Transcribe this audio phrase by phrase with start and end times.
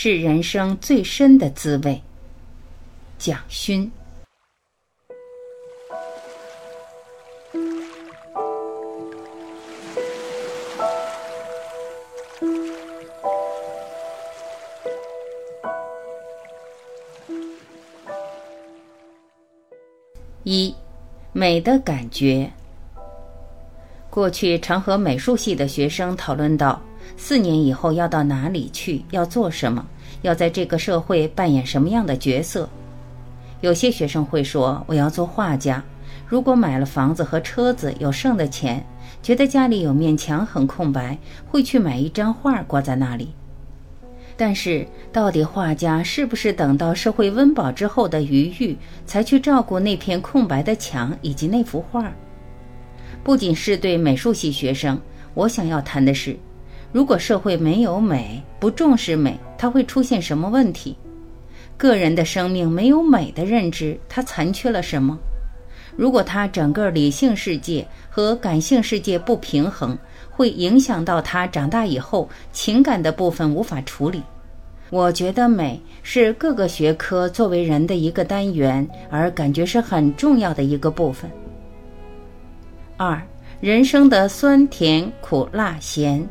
[0.00, 2.00] 是人生最深的滋味。
[3.18, 3.90] 蒋勋。
[20.44, 20.72] 一，
[21.32, 22.48] 美的感觉。
[24.08, 26.80] 过去常和美术系的学生讨论到，
[27.16, 29.84] 四年以后要到哪里去，要做什么，
[30.22, 32.68] 要在这个社会扮演什么样的角色。
[33.60, 35.82] 有些学生会说：“我要做画家。
[36.26, 38.84] 如果买了房子和车子，有剩的钱，
[39.22, 43.30] 觉得家里有面墙很空白，会去买一张画挂在那里。”
[44.36, 52.12] 但是，到底画家是不是等到社会温饱之后的余裕，才去照顾那片空白的墙以及那幅画？
[53.24, 55.00] 不仅是对美术系学生，
[55.34, 56.38] 我想要谈的是，
[56.92, 60.96] 如果社会没有美，不重视美，它会出现什么问题？
[61.76, 65.18] 个人的生命没有美的认知，它残缺了什么？
[65.96, 69.98] 如果他整个理性世界和感性世界不平衡，
[70.30, 74.22] 会影响到他长大以后情感的部分无法处理。
[74.90, 81.28] 我觉得美是各个学科作为人的一个单元，而感觉是很重要的一个部分。
[82.96, 83.20] 二，
[83.60, 86.26] 人生的酸甜苦辣咸。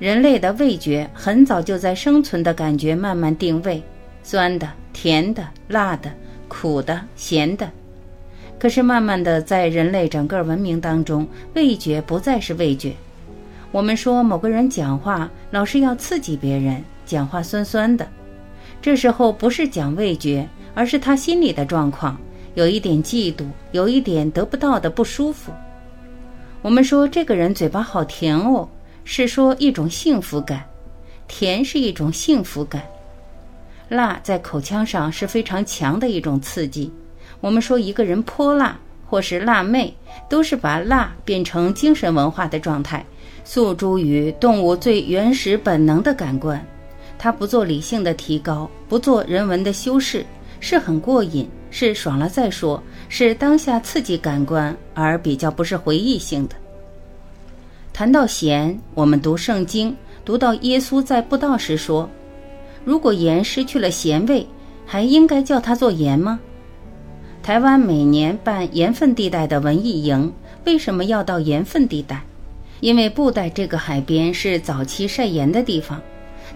[0.00, 3.82] 人类的味觉很早就在生存的感觉慢慢定位，
[4.22, 6.10] 酸的、甜的、辣的、
[6.48, 7.70] 苦的、咸的。
[8.58, 12.94] 可是，慢慢的，在人类整个文明当中，味觉不再是味觉。
[13.72, 18.08] 我们说某个人讲话老是要刺激别人，讲话酸酸的，
[18.80, 22.18] 这时候不是讲味觉，而是他心里的状况，
[22.54, 25.52] 有一点嫉妒，有一点得不到的不舒服。
[26.62, 28.66] 我们说这个人嘴巴好甜哦，
[29.04, 30.64] 是说一种幸福感，
[31.26, 32.82] 甜是一种幸福感，
[33.88, 36.92] 辣在口腔上是非常强的一种刺激。
[37.40, 39.92] 我们说一个人泼辣或是辣妹，
[40.28, 43.04] 都是把辣变成精神文化的状态，
[43.44, 46.64] 诉诸于动物最原始本能的感官。
[47.18, 50.24] 他不做理性的提高，不做人文的修饰，
[50.60, 56.56] 是很过瘾，是爽了再说，是当下刺激感官，而比较不是回忆性的。
[58.00, 59.94] 谈到咸，我们读圣经，
[60.24, 62.08] 读到耶稣在布道时说
[62.82, 64.46] ：“如果盐失去了咸味，
[64.86, 66.40] 还应该叫它做盐吗？”
[67.44, 70.32] 台湾每年办盐分地带的文艺营，
[70.64, 72.22] 为什么要到盐分地带？
[72.80, 76.00] 因为布袋这个海边是早期晒盐的地方，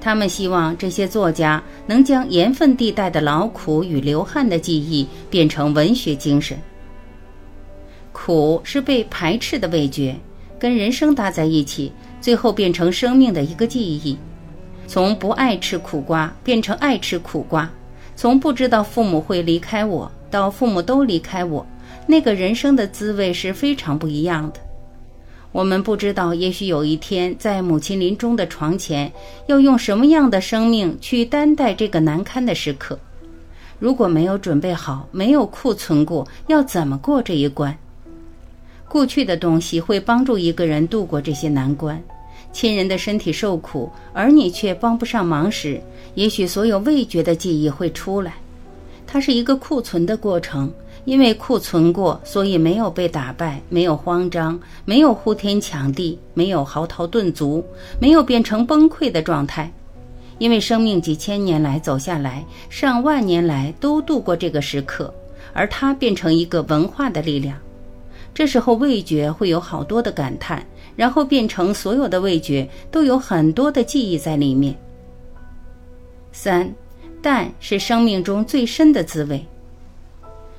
[0.00, 6.56] 他们希望这些作家能将盐分地带的劳苦与流汗的记忆变成文学精神。
[8.12, 10.14] 苦是被排斥的味觉，
[10.62, 11.90] 跟人生搭在一起，
[12.20, 14.16] 最后变成生命的一个记忆。
[14.86, 17.68] 从不爱吃苦瓜变成爱吃苦瓜，
[18.14, 20.08] 从不知道父母会离开我。
[20.30, 21.66] 到父母都离开我，
[22.06, 24.60] 那个人生的滋味是非常不一样的。
[25.50, 29.12] 我们不知道，也许有一天在母亲临终的床前，
[29.48, 32.96] 要用什么样的生命去担待这个难堪的时刻。
[33.80, 37.76] 如果没有准备好，没有库存过，要怎么过这一关？
[38.92, 41.98] 过去的东西会帮助一个人度过这些难关。
[42.52, 45.80] 亲人的身体受苦，而你却帮不上忙时，
[46.14, 48.34] 也许所有味觉的记忆会出来。
[49.06, 50.70] 它是一个库存的过程，
[51.06, 57.64] 因为库存过，所以没有被打败，没有慌张，没有呼天抢地，没有嚎啕顿足，
[57.98, 59.72] 没有变成崩溃的状态。
[60.36, 65.10] 因为生命几千年来走下来，上万年来都度过这个时刻，
[65.54, 67.56] 而它变成一个文化的力量。
[68.34, 70.64] 这时候味觉会有好多的感叹，
[70.96, 74.74] 然后变成所有的味觉都有很多的记忆在里面。
[76.32, 76.72] 三。
[77.22, 79.46] 淡是生命中最深的滋味。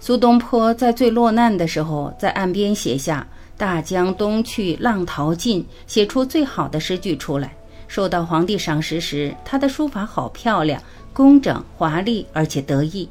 [0.00, 3.24] 苏东坡在最落难的时候，在岸边写下
[3.56, 7.54] “大江东去，浪淘尽”，写出最好的诗句出来。
[7.86, 10.82] 受到皇帝赏识时，他的书法好漂亮、
[11.12, 13.08] 工整、华丽，而且得意。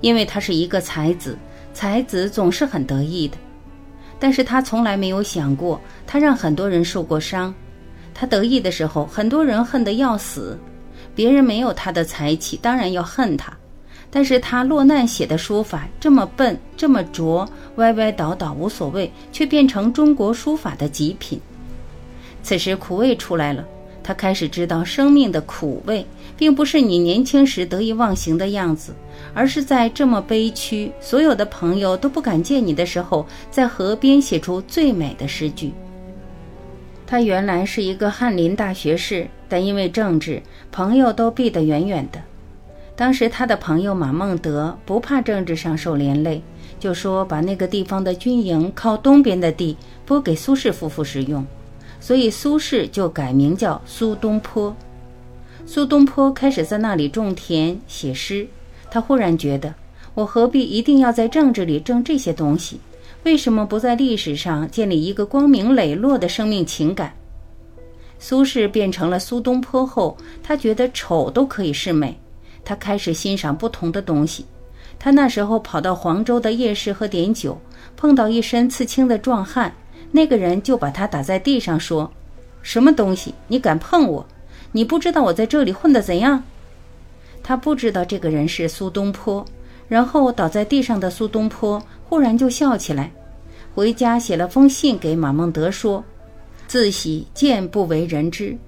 [0.00, 1.36] 因为他是一个才子，
[1.74, 3.36] 才子总是很得意的。
[4.18, 7.54] 但是他从来没有想过，他让很多人受过伤。
[8.14, 10.58] 他得意的时候，很多人恨得要死。
[11.14, 13.52] 别人没有他的才气，当然要恨他。
[14.10, 17.46] 但是他落难写的书法这么笨，这么拙，
[17.76, 21.40] 歪歪倒倒无所谓，却变成中国书法的极品。
[22.42, 23.66] 此时苦味出来了，
[24.06, 26.06] 他开始知道生命的苦味，
[26.36, 28.94] 并不是你年轻时得意忘形的样子，
[29.34, 35.72] 而是在这么悲屈，所有的朋友都不敢见你的时候，在河边写出最美的诗句。
[37.04, 42.22] 他原来是一个翰林大学士，但因为政治，朋友都避得远远的。
[42.94, 46.40] 当时他的朋友马孟德不怕政治上受连累，
[46.78, 51.44] 就说把那个地方的军营靠东边的地拨给苏轼夫妇使用，
[52.06, 54.76] 所以苏轼就改名叫苏东坡。
[55.66, 58.46] 苏东坡开始在那里种田写诗，
[58.88, 59.74] 他忽然觉得，
[60.14, 62.78] 我何必一定要在政治里争这些东西？
[63.24, 67.12] 为什么不在历史上建立一个光明磊落的生命情感？
[68.20, 72.16] 苏轼变成了苏东坡后，他觉得丑都可以是美，
[72.64, 74.46] 他开始欣赏不同的东西。
[74.96, 77.60] 他那时候跑到黄州的夜市喝点酒，
[77.96, 79.74] 碰到一身刺青的壮汉，
[80.12, 82.10] 那个人就把他打在地上说
[82.62, 83.34] ：“什么东西？
[83.48, 84.26] 你敢碰我？
[84.72, 86.42] 你不知道我在这里混得怎样？”
[87.42, 89.44] 他不知道这个人是苏东坡。
[89.88, 93.08] 然后倒在地上的苏东坡忽然就笑起来，
[93.72, 96.02] 回家写了封信给马孟德说
[96.66, 98.58] ：“自喜见不为人知。”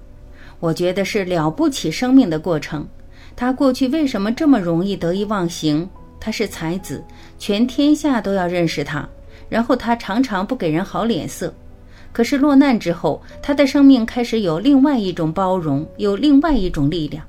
[0.61, 2.87] 我觉得是了不起生命的过程。
[3.35, 5.89] 他过去为什么这么容易得意忘形？
[6.21, 7.03] 他是才子，
[7.37, 9.05] 全天下都要认识他。
[9.49, 11.53] 然后他常常不给人好脸色。
[12.13, 17.25] 可是落难之后，他的生命开始有另外一种包容，有另外一种力量。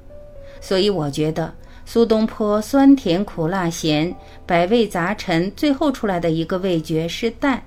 [0.61, 1.53] 所以我觉得。
[1.87, 4.15] 苏东坡酸甜苦辣咸，
[4.47, 7.61] 百味杂陈，最后出来的一个味觉是淡。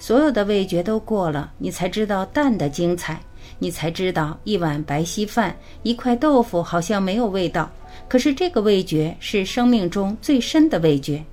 [0.00, 3.20] 所有的味觉都过了，你才知道淡的精彩。
[3.60, 7.70] 你才知道一碗白稀饭，一块豆腐好像没有味道，
[8.08, 11.24] 可是这个味觉是生命中最深的味觉。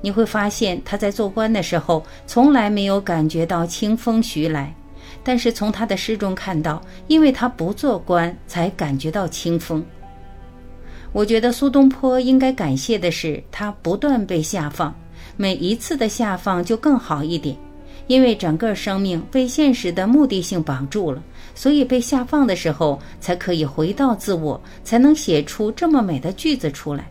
[0.00, 4.74] 你会发现他在做官的时候从来没有感觉到清风徐来，
[5.24, 9.84] 但是从他的诗中看到，因为他不做官，才感觉到清风。
[11.12, 14.94] 我觉得苏东坡应该感谢的是，他不断被下放，
[15.36, 17.56] 每一次的下放就更好一点，
[18.06, 21.22] 因为整个生命被现实的目的性绑住了，
[21.54, 27.10] 所以被下放的时候才可以回到自我，才能写出这么美的句子出来。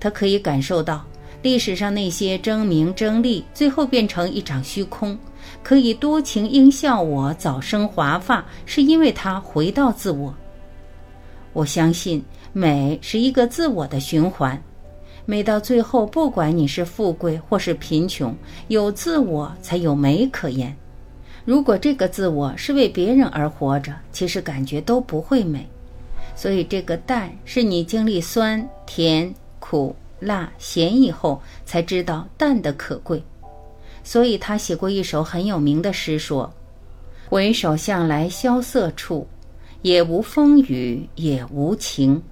[0.00, 1.04] 他可以感受到
[1.42, 5.16] 历史上那些争名争利，最后变成一场虚空；
[5.62, 10.34] 可以多情应笑我早生华发，是因为他回到自我。
[11.52, 12.24] 我相信。
[12.50, 14.60] 美是一个自我的循环，
[15.26, 18.34] 美到最后，不管你是富贵或是贫穷，
[18.68, 20.74] 有自我才有美可言。
[21.44, 25.68] 如果这个自我是为别人而活着，其实感觉都不会美。
[26.34, 33.22] 所以，这个淡是你经历酸甜苦辣咸以后才知道淡的可贵。
[34.04, 36.50] 所以他写过一首很有名的诗，说
[37.28, 39.26] ：“回首向来萧瑟处，
[39.82, 42.22] 也无风雨也无晴。”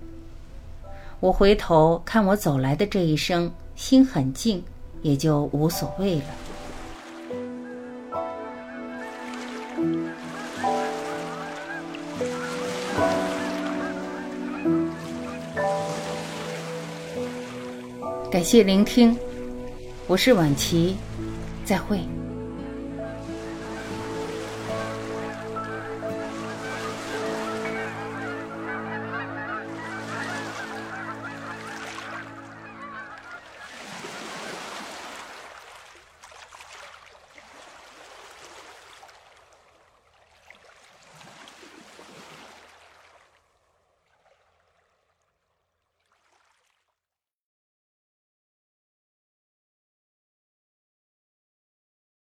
[1.20, 4.62] 我回头看我走来的这一生，心很静，
[5.02, 6.24] 也就无所谓了。
[18.36, 19.16] 感谢聆听，
[20.06, 20.94] 我是婉琪，
[21.64, 22.00] 再会。